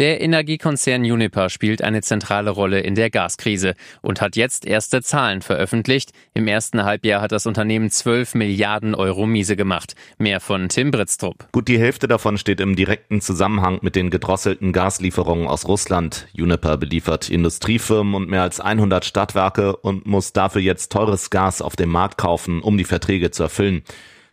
Der 0.00 0.22
Energiekonzern 0.22 1.02
Uniper 1.02 1.50
spielt 1.50 1.84
eine 1.84 2.00
zentrale 2.00 2.48
Rolle 2.48 2.80
in 2.80 2.94
der 2.94 3.10
Gaskrise 3.10 3.74
und 4.00 4.22
hat 4.22 4.34
jetzt 4.34 4.64
erste 4.64 5.02
Zahlen 5.02 5.42
veröffentlicht. 5.42 6.12
Im 6.32 6.48
ersten 6.48 6.82
Halbjahr 6.84 7.20
hat 7.20 7.32
das 7.32 7.44
Unternehmen 7.44 7.90
12 7.90 8.34
Milliarden 8.34 8.94
Euro 8.94 9.26
miese 9.26 9.56
gemacht. 9.56 9.94
Mehr 10.16 10.40
von 10.40 10.70
Tim 10.70 10.90
Britztrup. 10.90 11.46
Gut 11.52 11.68
die 11.68 11.78
Hälfte 11.78 12.08
davon 12.08 12.38
steht 12.38 12.60
im 12.60 12.76
direkten 12.76 13.20
Zusammenhang 13.20 13.80
mit 13.82 13.94
den 13.94 14.08
gedrosselten 14.08 14.72
Gaslieferungen 14.72 15.46
aus 15.46 15.68
Russland. 15.68 16.28
Uniper 16.34 16.78
beliefert 16.78 17.28
Industriefirmen 17.28 18.14
und 18.14 18.30
mehr 18.30 18.40
als 18.40 18.58
100 18.58 19.04
Stadtwerke 19.04 19.76
und 19.76 20.06
muss 20.06 20.32
dafür 20.32 20.62
jetzt 20.62 20.92
teures 20.92 21.28
Gas 21.28 21.60
auf 21.60 21.76
dem 21.76 21.90
Markt 21.90 22.16
kaufen, 22.16 22.62
um 22.62 22.78
die 22.78 22.84
Verträge 22.84 23.32
zu 23.32 23.42
erfüllen. 23.42 23.82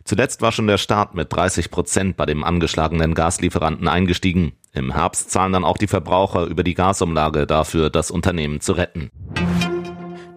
Zuletzt 0.04 0.40
war 0.40 0.50
schon 0.50 0.66
der 0.66 0.78
Staat 0.78 1.14
mit 1.14 1.30
30 1.30 1.70
Prozent 1.70 2.16
bei 2.16 2.24
dem 2.24 2.42
angeschlagenen 2.42 3.12
Gaslieferanten 3.12 3.86
eingestiegen. 3.86 4.52
Im 4.72 4.92
Herbst 4.92 5.30
zahlen 5.30 5.52
dann 5.52 5.64
auch 5.64 5.78
die 5.78 5.86
Verbraucher 5.86 6.44
über 6.44 6.62
die 6.62 6.74
Gasumlage 6.74 7.46
dafür, 7.46 7.90
das 7.90 8.10
Unternehmen 8.10 8.60
zu 8.60 8.72
retten. 8.72 9.10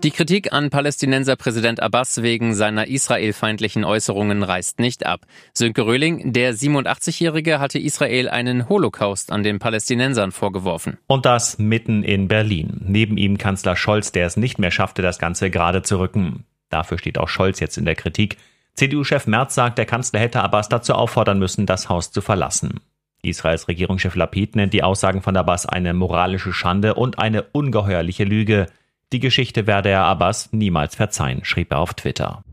Die 0.04 0.10
Kritik 0.10 0.52
an 0.52 0.72
Palästinenser 0.72 1.36
Präsident 1.36 1.80
Abbas 1.80 2.24
wegen 2.24 2.56
seiner 2.56 2.88
israelfeindlichen 2.88 3.84
Äußerungen 3.84 4.42
reißt 4.42 4.80
nicht 4.80 5.06
ab. 5.06 5.28
Sönke 5.54 5.86
Röhling, 5.86 6.34
der 6.34 6.56
87-Jährige, 6.56 7.60
hatte 7.60 7.78
Israel 7.78 8.28
einen 8.28 8.68
Holocaust 8.68 9.32
an 9.32 9.44
den 9.44 9.60
Palästinensern 9.60 10.32
vorgeworfen. 10.32 10.98
Und 11.06 11.28
das 11.28 11.60
mitten 11.60 12.02
in 12.04 12.28
Berlin. 12.28 12.82
Neben 12.84 13.16
ihm 13.18 13.38
Kanzler 13.38 13.76
Scholz, 13.76 14.12
der 14.12 14.26
es 14.26 14.38
nicht 14.38 14.58
mehr 14.58 14.72
schaffte, 14.72 15.04
das 15.04 15.20
Ganze 15.20 15.52
gerade 15.52 15.84
zu 15.84 16.00
rücken. 16.00 16.46
Dafür 16.70 16.98
steht 16.98 17.20
auch 17.20 17.30
Scholz 17.30 17.60
jetzt 17.60 17.78
in 17.78 17.86
der 17.86 17.96
Kritik. 17.96 18.38
CDU-Chef 18.74 19.28
Merz 19.28 19.54
sagt, 19.54 19.78
der 19.78 19.86
Kanzler 19.86 20.20
hätte 20.20 20.42
Abbas 20.42 20.68
dazu 20.68 20.96
auffordern 20.96 21.38
müssen, 21.38 21.68
das 21.68 21.90
Haus 21.90 22.12
zu 22.12 22.22
verlassen. 22.22 22.80
Israels 23.22 23.68
Regierungschef 23.68 24.16
Lapid 24.16 24.56
nennt 24.56 24.74
die 24.74 24.84
Aussagen 24.84 25.22
von 25.22 25.38
Abbas 25.38 25.66
eine 25.66 25.94
moralische 25.94 26.54
Schande 26.54 26.96
und 26.96 27.20
eine 27.20 27.44
ungeheuerliche 27.44 28.24
Lüge. 28.24 28.68
Die 29.14 29.20
Geschichte 29.20 29.68
werde 29.68 29.90
er 29.90 30.04
Abbas 30.04 30.54
niemals 30.54 30.96
verzeihen, 30.96 31.44
schrieb 31.44 31.72
er 31.72 31.80
auf 31.80 31.94
Twitter. 31.94 32.44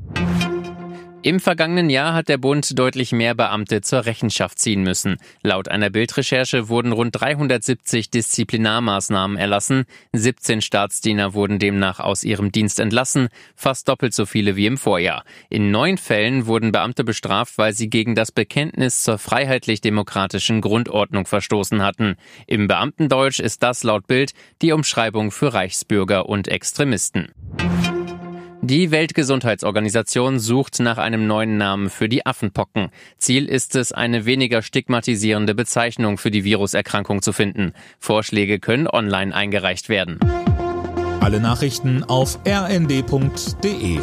Im 1.23 1.41
vergangenen 1.41 1.91
Jahr 1.91 2.15
hat 2.15 2.29
der 2.29 2.39
Bund 2.39 2.79
deutlich 2.79 3.11
mehr 3.11 3.35
Beamte 3.35 3.81
zur 3.81 4.07
Rechenschaft 4.07 4.61
ziehen 4.61 4.85
müssen. 4.85 5.17
Laut 5.43 5.69
einer 5.69 5.91
Bildrecherche 5.91 6.69
wurden 6.69 6.93
rund 6.93 7.21
370 7.21 8.11
Disziplinarmaßnahmen 8.11 9.37
erlassen. 9.37 9.85
17 10.13 10.63
Staatsdiener 10.63 11.35
wurden 11.35 11.59
demnach 11.59 11.99
aus 11.99 12.23
ihrem 12.23 12.53
Dienst 12.53 12.79
entlassen, 12.79 13.29
fast 13.57 13.89
doppelt 13.89 14.15
so 14.15 14.27
viele 14.27 14.55
wie 14.55 14.67
im 14.67 14.79
Vorjahr. 14.79 15.25
In 15.51 15.73
neun 15.73 15.99
Fällen 15.99 16.47
wurden 16.47 16.71
Beamte 16.71 17.03
bestraft, 17.03 17.59
weil 17.59 17.73
sie 17.73 17.91
gegen 17.91 18.15
das 18.15 18.31
Bekenntnis 18.31 19.03
zur 19.03 19.19
freiheitlich-demokratischen 19.19 20.61
Grundordnung 20.61 21.27
verstoßen 21.27 21.83
hatten. 21.83 22.15
Im 22.47 22.69
Beamtendeutsch 22.69 23.41
ist 23.41 23.65
das 23.65 23.83
laut 23.83 24.07
Bild 24.07 24.35
die 24.63 24.71
Umschreibung 24.71 25.33
für 25.33 25.53
Reichsbürger 25.53 26.29
und 26.29 26.47
Extremisten. 26.47 27.33
Die 28.69 28.91
Weltgesundheitsorganisation 28.91 30.39
sucht 30.39 30.79
nach 30.81 30.99
einem 30.99 31.27
neuen 31.27 31.57
Namen 31.57 31.89
für 31.89 32.07
die 32.07 32.27
Affenpocken. 32.27 32.91
Ziel 33.17 33.49
ist 33.49 33.75
es, 33.77 33.93
eine 33.93 34.27
weniger 34.27 34.61
stigmatisierende 34.61 35.55
Bezeichnung 35.55 36.19
für 36.19 36.31
die 36.31 36.45
Viruserkrankung 36.45 37.23
zu 37.23 37.33
finden. 37.33 37.73
Vorschläge 37.99 38.59
können 38.59 38.87
online 38.87 39.35
eingereicht 39.35 39.89
werden. 39.89 40.19
Alle 41.21 41.41
Nachrichten 41.41 42.05
auf 42.05 42.41
rnd.de 42.47 44.01